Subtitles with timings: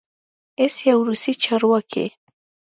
[0.61, 2.05] هیڅ یو روسي چارواکی